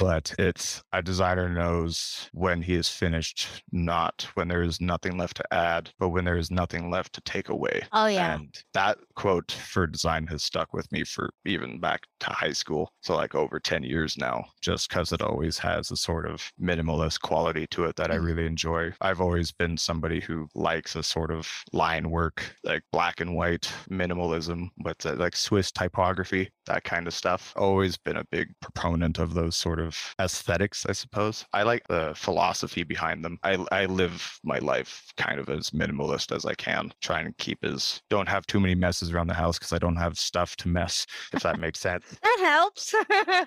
but 0.00 0.34
it's 0.38 0.82
a 0.92 1.02
designer 1.02 1.48
knows 1.48 2.28
when 2.32 2.62
he 2.62 2.74
is 2.74 2.88
finished, 2.88 3.62
not 3.72 4.28
when 4.34 4.48
there 4.48 4.62
is 4.62 4.80
nothing 4.80 5.16
left 5.18 5.36
to 5.36 5.54
add, 5.54 5.90
but 5.98 6.10
when 6.10 6.24
there 6.24 6.36
is 6.36 6.50
nothing 6.50 6.90
left 6.90 7.12
to 7.14 7.20
take 7.22 7.48
away. 7.48 7.82
Oh, 7.92 8.06
yeah. 8.06 8.34
And 8.34 8.54
that 8.74 8.98
quote 9.16 9.52
for 9.52 9.86
design 9.86 10.26
has 10.28 10.42
stuck 10.42 10.72
with 10.72 10.90
me 10.92 11.04
for 11.04 11.30
even 11.44 11.80
back 11.80 12.02
to 12.20 12.30
high 12.30 12.52
school. 12.52 12.92
So, 13.02 13.14
like 13.16 13.34
over 13.34 13.60
10 13.60 13.82
years 13.82 14.16
now, 14.16 14.44
just 14.60 14.88
because 14.88 15.12
it 15.12 15.22
always 15.22 15.58
has 15.58 15.90
a 15.90 15.96
sort 15.96 16.26
of 16.26 16.50
minimalist 16.60 17.20
quality 17.20 17.66
to 17.68 17.84
it 17.84 17.96
that 17.96 18.10
I 18.10 18.16
Mhm. 18.16 18.24
really 18.24 18.46
enjoy. 18.46 18.92
I've 19.00 19.20
always 19.20 19.52
been 19.52 19.76
somebody 19.76 20.20
who 20.20 20.48
likes 20.54 20.94
a 20.96 21.02
sort 21.02 21.30
of 21.30 21.48
line 21.72 22.10
work, 22.10 22.54
like 22.64 22.82
black 22.92 23.20
and 23.20 23.34
white 23.36 23.70
minimalism, 23.90 24.68
but 24.78 25.04
uh, 25.06 25.14
like 25.14 25.36
Swiss 25.36 25.70
typography, 25.72 26.50
that 26.66 26.84
kind 26.84 27.06
of 27.06 27.14
stuff. 27.14 27.52
Always 27.56 27.96
been 27.96 28.16
a 28.16 28.24
big 28.30 28.48
proponent 28.60 29.18
of 29.18 29.34
those 29.34 29.56
sort 29.56 29.80
of 29.80 29.83
aesthetics, 30.20 30.86
I 30.86 30.92
suppose. 30.92 31.44
I 31.52 31.62
like 31.62 31.86
the 31.88 32.12
philosophy 32.16 32.82
behind 32.84 33.24
them. 33.24 33.38
I, 33.42 33.64
I 33.72 33.86
live 33.86 34.38
my 34.44 34.58
life 34.58 35.12
kind 35.16 35.38
of 35.40 35.48
as 35.48 35.70
minimalist 35.70 36.34
as 36.34 36.44
I 36.44 36.54
can, 36.54 36.92
trying 37.00 37.26
to 37.26 37.32
keep 37.38 37.64
as, 37.64 38.00
don't 38.10 38.28
have 38.28 38.46
too 38.46 38.60
many 38.60 38.74
messes 38.74 39.12
around 39.12 39.26
the 39.28 39.34
house 39.34 39.58
because 39.58 39.72
I 39.72 39.78
don't 39.78 39.96
have 39.96 40.18
stuff 40.18 40.56
to 40.56 40.68
mess, 40.68 41.06
if 41.32 41.42
that 41.42 41.58
makes 41.58 41.80
sense. 41.80 42.04
that 42.22 42.38
helps. 42.40 42.94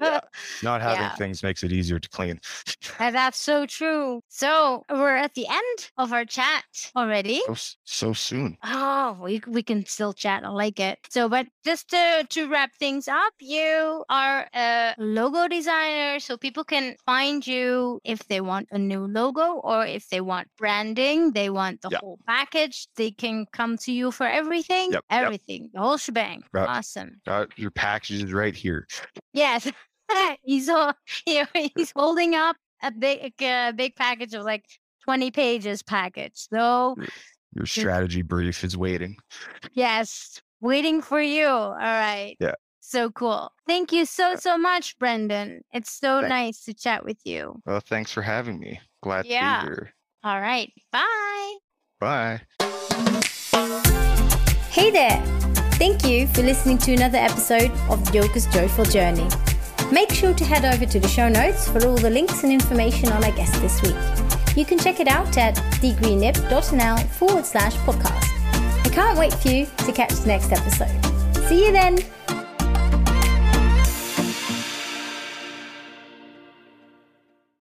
Yeah. 0.02 0.20
Not 0.62 0.82
having 0.82 0.98
Yeah. 1.04 1.16
things 1.16 1.44
makes 1.44 1.64
it 1.64 1.72
easier 1.72 2.00
to 2.00 2.10
clean. 2.10 2.40
And 3.00 3.16
that's 3.16 3.38
so 3.40 3.66
true. 3.66 4.22
So 4.28 4.84
we're 4.90 5.16
at 5.16 5.34
the 5.36 5.48
end 5.48 5.92
of 5.98 6.14
our 6.14 6.26
chat 6.26 6.64
already. 6.96 7.42
So, 7.46 7.56
so 7.84 8.14
soon. 8.14 8.58
Oh, 8.64 9.18
we 9.22 9.42
we 9.48 9.62
can 9.64 9.86
still 9.86 10.14
chat. 10.14 10.44
I 10.44 10.50
like 10.50 10.80
it. 10.80 11.00
So, 11.10 11.30
but 11.30 11.48
just 11.64 11.90
to 11.90 12.26
to 12.30 12.50
wrap 12.50 12.72
things 12.76 13.08
up, 13.08 13.34
you 13.40 14.04
are 14.10 14.48
a 14.98 15.04
logo 15.04 15.48
designer, 15.48 16.20
so 16.20 16.38
people 16.38 16.64
can 16.64 16.96
find 17.06 17.46
you 17.46 18.00
if 18.04 18.28
they 18.28 18.42
want 18.42 18.68
a 18.72 18.78
new 18.78 19.06
logo 19.08 19.54
or 19.64 19.86
if 19.86 20.08
they 20.10 20.22
want 20.22 20.48
branding, 20.58 21.32
they 21.34 21.50
want 21.50 21.82
the 21.82 21.90
Yeah. 21.92 22.00
whole 22.02 22.20
package. 22.28 22.88
They 22.96 23.12
can 23.12 23.46
come 23.52 23.78
to 23.80 23.92
you 23.92 24.12
for 24.12 24.26
everything, 24.28 24.92
Yep, 24.94 25.04
yep. 25.12 25.22
everything, 25.24 25.70
the 25.74 25.80
whole 25.80 25.98
shebang. 25.98 26.44
Right. 26.52 26.68
Awesome. 26.68 27.22
Got 27.26 27.58
your 27.58 27.72
package 27.72 28.24
is 28.24 28.34
right 28.34 28.56
here. 28.56 28.88
Yes, 29.34 29.70
he's 30.44 30.70
all, 30.70 30.94
he- 31.26 31.72
he's 31.76 31.92
holding 31.96 32.36
up 32.36 32.56
a 32.84 32.92
big 32.92 33.34
a 33.42 33.72
big 33.76 33.96
package 33.96 34.34
of 34.34 34.44
like. 34.44 34.66
20 35.06 35.32
pages 35.32 35.82
package. 35.84 36.34
So, 36.36 36.98
Your 37.56 37.66
strategy 37.66 38.24
brief 38.24 38.66
is 38.66 38.76
waiting. 38.76 39.16
Yes, 39.72 40.42
waiting 40.60 41.02
for 41.02 41.22
you. 41.22 41.48
All 41.48 41.76
right. 41.78 42.36
Yeah. 42.42 42.56
So 42.90 43.12
cool. 43.12 43.52
Thank 43.68 43.92
you 43.92 44.06
so, 44.06 44.32
uh 44.34 44.38
so 44.38 44.58
much, 44.58 44.98
Brendan. 44.98 45.62
It's 45.74 45.92
so 45.92 46.22
Thank- 46.22 46.30
nice 46.30 46.64
to 46.66 46.74
chat 46.74 47.04
with 47.04 47.18
you. 47.26 47.62
Well, 47.66 47.82
thanks 47.82 48.14
for 48.14 48.22
having 48.22 48.60
me. 48.60 48.80
Glad 49.04 49.26
Yeah. 49.26 49.60
to 49.60 49.68
be 49.68 49.74
here. 49.76 49.94
All 50.24 50.40
right. 50.40 50.72
Bye. 50.94 51.56
Bye. 52.00 52.42
Hey 54.72 54.90
there. 54.92 55.22
Thank 55.78 56.06
you 56.06 56.28
for 56.28 56.44
listening 56.44 56.78
to 56.80 56.94
another 56.94 57.18
episode 57.18 57.72
of 57.90 58.00
Yoke's 58.14 58.46
Joyful 58.54 58.86
Journey. 58.86 59.28
Make 59.92 60.12
sure 60.12 60.34
to 60.34 60.46
head 60.46 60.64
over 60.64 60.86
to 60.86 61.00
the 61.00 61.08
show 61.10 61.28
notes 61.28 61.68
for 61.68 61.86
all 61.86 61.98
the 61.98 62.10
links 62.10 62.44
and 62.44 62.54
information 62.54 63.12
on 63.12 63.22
our 63.24 63.32
guest 63.34 63.54
this 63.62 63.82
week. 63.82 63.96
You 64.56 64.64
can 64.64 64.80
check 64.80 65.02
it 65.02 65.10
out 65.10 65.38
at 65.38 65.56
thegreennib.nl 65.82 67.00
forward 67.20 67.46
slash 67.46 67.76
podcast. 67.88 68.32
I 68.86 68.90
can't 68.94 69.20
wait 69.20 69.34
for 69.34 69.50
you 69.50 69.66
to 69.86 69.92
catch 69.92 70.14
the 70.14 70.28
next 70.28 70.52
episode. 70.54 70.96
See 71.50 71.66
you 71.66 71.72
then. 71.74 71.98